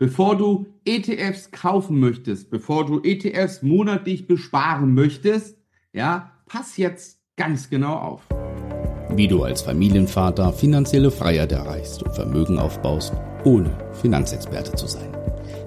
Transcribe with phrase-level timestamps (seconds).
[0.00, 5.58] Bevor du ETFs kaufen möchtest, bevor du ETFs monatlich besparen möchtest,
[5.92, 8.22] ja, pass jetzt ganz genau auf.
[9.10, 13.12] Wie du als Familienvater finanzielle Freiheit erreichst und Vermögen aufbaust,
[13.44, 15.14] ohne Finanzexperte zu sein.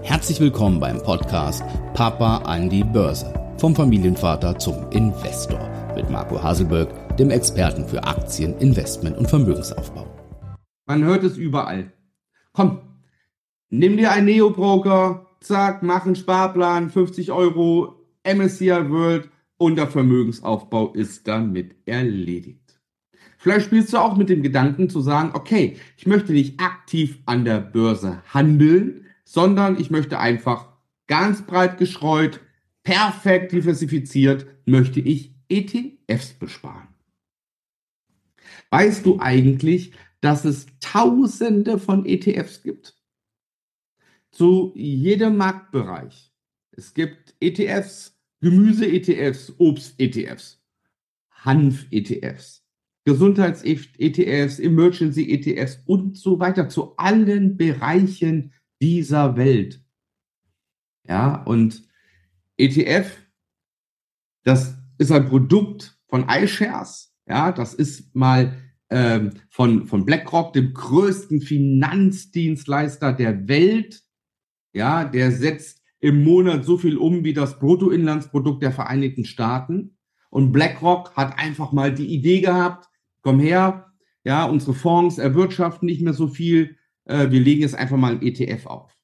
[0.01, 1.63] Herzlich willkommen beim Podcast
[1.93, 3.31] Papa an die Börse.
[3.59, 10.07] Vom Familienvater zum Investor mit Marco Haselberg, dem Experten für Aktien, Investment und Vermögensaufbau.
[10.87, 11.93] Man hört es überall.
[12.51, 12.79] Komm,
[13.75, 20.93] Nimm dir einen Neo-Broker, zack, mach einen Sparplan, 50 Euro, MSCI World und der Vermögensaufbau
[20.93, 22.79] ist damit erledigt.
[23.39, 27.45] Vielleicht spielst du auch mit dem Gedanken zu sagen, okay, ich möchte nicht aktiv an
[27.45, 30.67] der Börse handeln, sondern ich möchte einfach
[31.07, 32.41] ganz breit gestreut,
[32.83, 36.89] perfekt diversifiziert, möchte ich ETFs besparen.
[38.69, 43.02] Weißt du eigentlich, dass es tausende von ETFs gibt?
[44.33, 46.33] Zu jedem Marktbereich.
[46.71, 50.61] Es gibt ETFs, Gemüse-ETFs, Obst-ETFs,
[51.31, 52.65] Hanf-ETFs,
[53.05, 59.81] Gesundheits-ETFs, Emergency-ETFs und so weiter zu allen Bereichen dieser Welt.
[61.07, 61.87] Ja, und
[62.57, 63.17] ETF,
[64.43, 67.13] das ist ein Produkt von iShares.
[67.27, 68.57] Ja, das ist mal
[68.89, 74.02] ähm, von, von BlackRock, dem größten Finanzdienstleister der Welt
[74.73, 79.97] ja, der setzt im Monat so viel um wie das Bruttoinlandsprodukt der Vereinigten Staaten.
[80.29, 82.89] Und BlackRock hat einfach mal die Idee gehabt,
[83.21, 83.93] komm her,
[84.25, 88.21] ja, unsere Fonds erwirtschaften nicht mehr so viel, äh, wir legen jetzt einfach mal ein
[88.21, 88.97] ETF auf.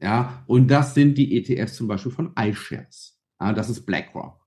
[0.00, 3.20] Ja, und das sind die ETFs zum Beispiel von iShares.
[3.40, 4.44] Ja, das ist BlackRock.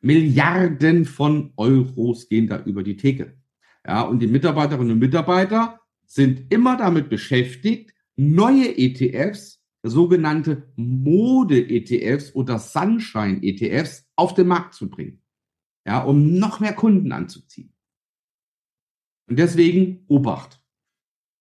[0.00, 3.38] Milliarden von Euros gehen da über die Theke.
[3.86, 12.58] Ja, und die Mitarbeiterinnen und Mitarbeiter sind immer damit beschäftigt, neue ETFs sogenannte Mode-ETFs oder
[12.58, 15.22] Sunshine-ETFs auf den Markt zu bringen.
[15.86, 17.72] Ja, um noch mehr Kunden anzuziehen.
[19.28, 20.62] Und deswegen Obacht.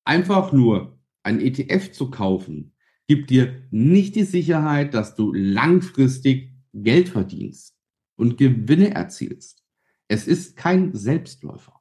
[0.05, 2.73] Einfach nur ein ETF zu kaufen,
[3.07, 7.75] gibt dir nicht die Sicherheit, dass du langfristig Geld verdienst
[8.15, 9.63] und Gewinne erzielst.
[10.07, 11.79] Es ist kein Selbstläufer.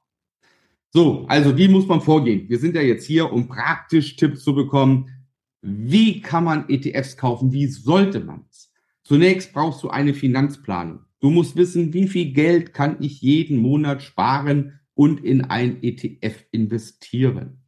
[0.90, 2.48] So, also wie muss man vorgehen?
[2.48, 5.17] Wir sind ja jetzt hier, um praktisch Tipps zu bekommen,
[5.60, 7.52] wie kann man ETFs kaufen?
[7.52, 8.72] Wie sollte man es?
[9.02, 11.00] Zunächst brauchst du eine Finanzplanung.
[11.20, 16.44] Du musst wissen, wie viel Geld kann ich jeden Monat sparen und in ein ETF
[16.52, 17.64] investieren.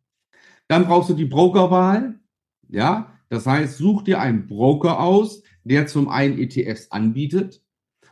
[0.69, 2.21] Dann brauchst du die Brokerwahl.
[2.69, 7.63] Ja, das heißt, such dir einen Broker aus, der zum einen ETFs anbietet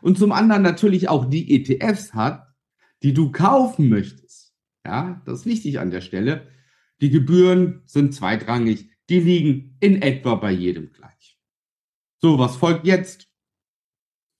[0.00, 2.48] und zum anderen natürlich auch die ETFs hat,
[3.02, 4.54] die du kaufen möchtest.
[4.84, 6.48] Ja, das ist wichtig an der Stelle.
[7.00, 11.38] Die Gebühren sind zweitrangig die liegen in etwa bei jedem gleich.
[12.20, 13.28] So, was folgt jetzt?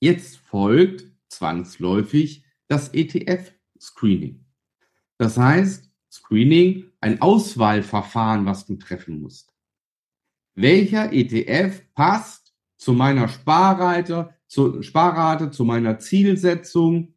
[0.01, 4.45] Jetzt folgt zwangsläufig das ETF-Screening.
[5.17, 9.55] Das heißt, Screening, ein Auswahlverfahren, was du treffen musst.
[10.55, 17.15] Welcher ETF passt zu meiner Sparrate, zu, Sparrate, zu meiner Zielsetzung?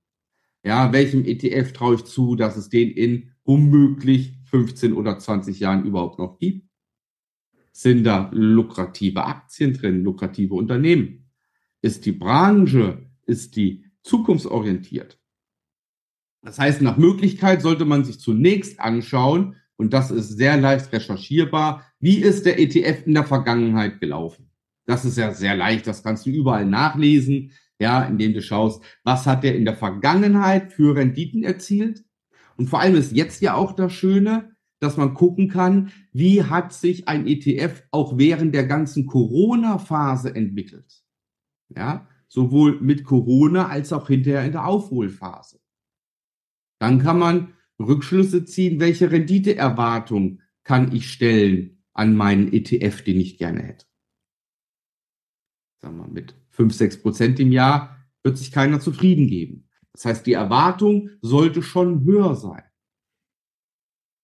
[0.64, 5.86] Ja, welchem ETF traue ich zu, dass es den in womöglich 15 oder 20 Jahren
[5.86, 6.71] überhaupt noch gibt?
[7.72, 11.30] Sind da lukrative Aktien drin, lukrative Unternehmen?
[11.82, 15.20] Ist die Branche, ist die zukunftsorientiert?
[16.44, 21.84] Das heißt, nach Möglichkeit sollte man sich zunächst anschauen, und das ist sehr leicht recherchierbar,
[22.00, 24.52] wie ist der ETF in der Vergangenheit gelaufen?
[24.86, 29.26] Das ist ja sehr leicht, das kannst du überall nachlesen, ja, indem du schaust, was
[29.26, 32.04] hat der in der Vergangenheit für Renditen erzielt?
[32.58, 34.51] Und vor allem ist jetzt ja auch das Schöne,
[34.82, 41.04] dass man gucken kann, wie hat sich ein ETF auch während der ganzen Corona-Phase entwickelt.
[41.70, 45.60] Ja, sowohl mit Corona als auch hinterher in der Aufholphase.
[46.80, 53.38] Dann kann man Rückschlüsse ziehen, welche Renditeerwartung kann ich stellen an meinen ETF, den ich
[53.38, 53.86] gerne hätte.
[55.82, 59.70] Sagen wir, mit 5, 6 Prozent im Jahr wird sich keiner zufrieden geben.
[59.94, 62.64] Das heißt, die Erwartung sollte schon höher sein.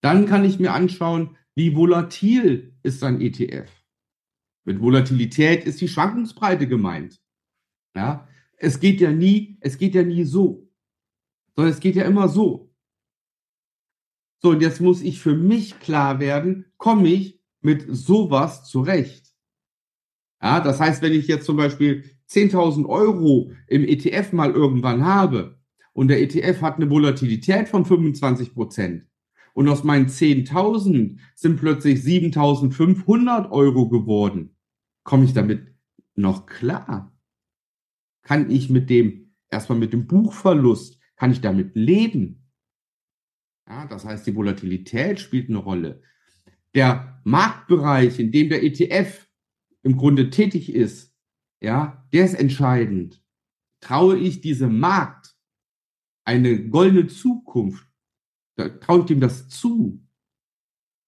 [0.01, 3.71] Dann kann ich mir anschauen, wie volatil ist ein ETF.
[4.63, 7.21] Mit Volatilität ist die Schwankungsbreite gemeint.
[7.95, 8.27] Ja,
[8.57, 10.69] es geht ja nie, es geht ja nie so,
[11.55, 12.73] sondern es geht ja immer so.
[14.39, 19.33] So, und jetzt muss ich für mich klar werden, komme ich mit sowas zurecht?
[20.41, 25.59] Ja, das heißt, wenn ich jetzt zum Beispiel 10.000 Euro im ETF mal irgendwann habe
[25.93, 29.07] und der ETF hat eine Volatilität von 25 Prozent,
[29.57, 34.55] und aus meinen 10.000 sind plötzlich 7.500 Euro geworden.
[35.03, 35.73] komme ich damit
[36.13, 37.17] noch klar?
[38.21, 42.51] Kann ich mit dem, erstmal mit dem Buchverlust, kann ich damit leben?
[43.67, 46.03] Ja, das heißt, die Volatilität spielt eine Rolle.
[46.75, 49.27] Der Marktbereich, in dem der ETF
[49.81, 51.15] im Grunde tätig ist,
[51.61, 53.23] ja, der ist entscheidend.
[53.79, 55.35] Traue ich diesem Markt
[56.25, 57.86] eine goldene Zukunft?
[58.57, 60.03] Da traue ich dem das zu?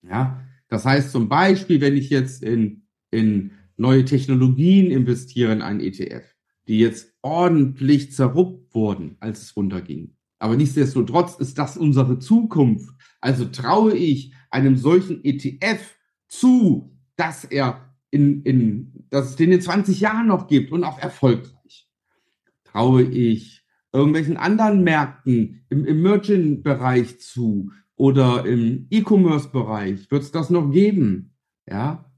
[0.02, 5.80] Ja, das heißt zum Beispiel, wenn ich jetzt in, in neue Technologien investiere in einen
[5.80, 6.24] ETF,
[6.68, 10.16] die jetzt ordentlich zerruppt wurden, als es runterging.
[10.38, 12.94] Aber nichtsdestotrotz ist das unsere Zukunft.
[13.20, 15.98] Also traue ich einem solchen ETF
[16.28, 21.00] zu, dass er in, in, dass es den in 20 Jahren noch gibt und auch
[21.00, 21.90] erfolgreich.
[22.64, 23.59] Traue ich
[23.92, 31.36] irgendwelchen anderen Märkten im Emerging-Bereich zu oder im E-Commerce-Bereich wird es das noch geben.
[31.68, 32.12] Ja,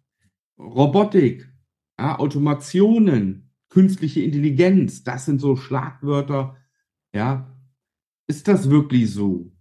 [0.60, 1.52] Robotik,
[2.00, 6.58] ja, Automationen, künstliche Intelligenz, das sind so Schlagwörter.
[7.14, 7.58] Ja,
[8.28, 9.52] ist das wirklich so?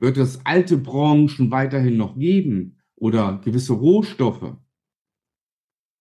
[0.00, 4.56] Wird es alte Branchen weiterhin noch geben oder gewisse Rohstoffe?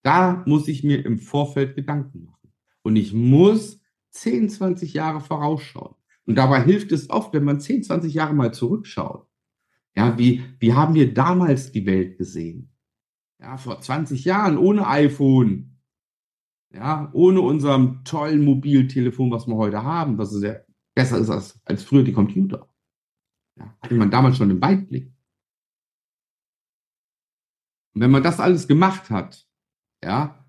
[0.04, 2.54] Da muss ich mir im Vorfeld Gedanken machen.
[2.82, 3.81] Und ich muss
[4.12, 5.96] 10, 20 Jahre vorausschauen.
[6.26, 9.28] Und dabei hilft es oft, wenn man 10, 20 Jahre mal zurückschaut.
[9.96, 12.72] Ja, wie, wie haben wir damals die Welt gesehen?
[13.40, 15.80] Ja, vor 20 Jahren ohne iPhone.
[16.74, 20.66] Ja, ohne unserem tollen Mobiltelefon, was wir heute haben, was sehr
[20.96, 22.70] besser ist als, als früher die Computer.
[23.58, 25.12] Ja, hatte man damals schon im Weitblick.
[27.94, 29.46] Und wenn man das alles gemacht hat,
[30.02, 30.46] ja,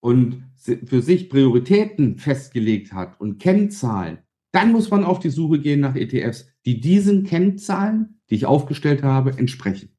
[0.00, 4.18] und für sich Prioritäten festgelegt hat und Kennzahlen,
[4.52, 9.02] dann muss man auf die Suche gehen nach ETFs, die diesen Kennzahlen die ich aufgestellt
[9.02, 9.90] habe, entsprechen.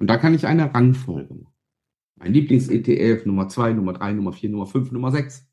[0.00, 1.54] Und da kann ich eine Rangfolge machen.
[2.16, 5.46] Mein Lieblings-ETF, Nummer 2, Nummer 3, Nummer 4, Nummer 5, Nummer 6.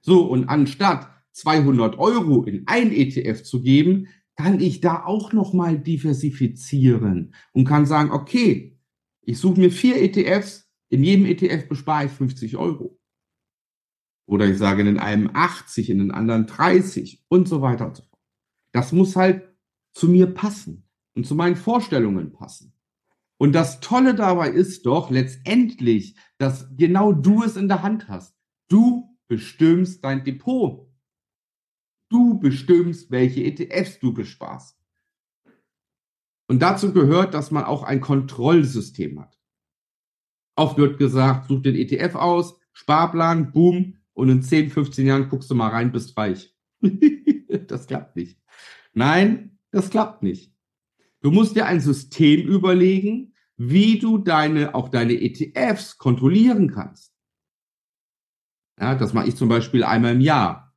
[0.00, 5.78] So, und anstatt 200 Euro in ein ETF zu geben, kann ich da auch nochmal
[5.78, 8.78] diversifizieren und kann sagen, okay,
[9.20, 12.98] ich suche mir vier ETFs, in jedem ETF bespare ich 50 Euro.
[14.26, 18.02] Oder ich sage in einem 80, in den anderen 30 und so weiter und so
[18.02, 18.22] fort.
[18.72, 19.48] Das muss halt
[19.94, 22.74] zu mir passen und zu meinen Vorstellungen passen.
[23.38, 28.34] Und das Tolle dabei ist doch letztendlich, dass genau du es in der Hand hast.
[28.68, 30.90] Du bestimmst dein Depot.
[32.08, 34.78] Du bestimmst, welche ETFs du besparst.
[36.48, 39.38] Und dazu gehört, dass man auch ein Kontrollsystem hat.
[40.56, 45.50] Oft wird gesagt, such den ETF aus, Sparplan, boom, und in 10, 15 Jahren guckst
[45.50, 46.54] du mal rein, bist reich.
[47.68, 48.40] das klappt nicht.
[48.94, 50.54] Nein, das klappt nicht.
[51.20, 57.12] Du musst dir ein System überlegen, wie du deine, auch deine ETFs kontrollieren kannst.
[58.80, 60.74] Ja, das mache ich zum Beispiel einmal im Jahr.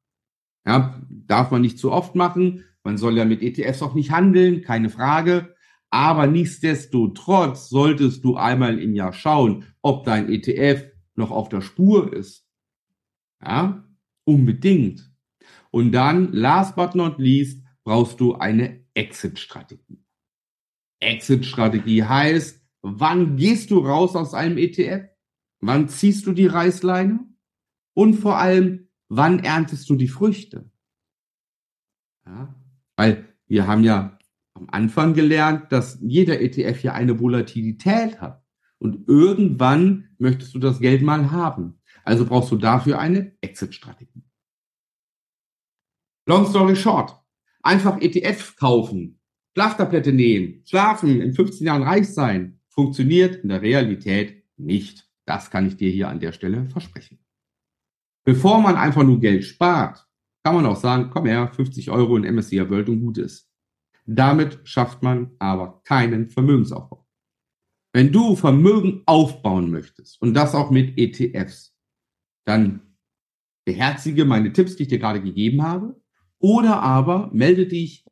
[0.65, 2.65] Ja, darf man nicht zu oft machen.
[2.83, 5.55] Man soll ja mit ETFs auch nicht handeln, keine Frage.
[5.89, 10.83] Aber nichtsdestotrotz solltest du einmal im Jahr schauen, ob dein ETF
[11.15, 12.48] noch auf der Spur ist.
[13.43, 13.83] Ja,
[14.25, 15.11] unbedingt.
[15.71, 20.03] Und dann, last but not least, brauchst du eine Exit-Strategie.
[20.99, 25.07] Exit-Strategie heißt, wann gehst du raus aus einem ETF?
[25.61, 27.19] Wann ziehst du die Reißleine?
[27.93, 30.71] Und vor allem, wann erntest du die Früchte?
[32.25, 32.55] Ja,
[32.95, 34.17] weil wir haben ja
[34.53, 38.43] am Anfang gelernt, dass jeder ETF ja eine Volatilität hat.
[38.77, 41.78] Und irgendwann möchtest du das Geld mal haben.
[42.09, 44.23] Also brauchst du dafür eine Exit-Strategie.
[46.25, 47.15] Long story short.
[47.61, 49.19] Einfach ETF kaufen
[49.53, 55.07] Schlaftablette nehmen, schlafen, in 15 Jahren reich sein, funktioniert in der Realität nicht.
[55.25, 57.19] Das kann ich dir hier an der Stelle versprechen.
[58.23, 60.07] Bevor man einfach nur Geld spart,
[60.43, 63.47] kann man auch sagen, komm her, 50 Euro in MSCI World und gut ist.
[64.07, 67.05] Damit schafft man aber keinen Vermögensaufbau.
[67.93, 71.75] Wenn du Vermögen aufbauen möchtest und das auch mit ETFs,
[72.49, 72.81] dann
[73.65, 75.95] beherzige meine Tipps, die ich dir gerade gegeben habe,
[76.39, 78.05] oder aber melde dich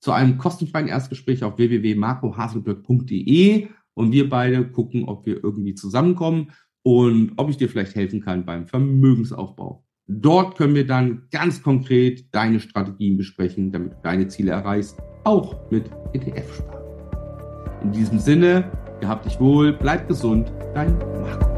[0.00, 6.52] zu einem kostenfreien Erstgespräch auf www.marcohaselberg.de und wir beide gucken, ob wir irgendwie zusammenkommen
[6.82, 9.84] und ob ich dir vielleicht helfen kann beim Vermögensaufbau.
[10.08, 15.70] Dort können wir dann ganz konkret deine Strategien besprechen, damit du deine Ziele erreichst, auch
[15.70, 16.82] mit ETF-Sparen.
[17.84, 21.51] In diesem Sinne, gehabt dich wohl, bleib gesund, dein Marco.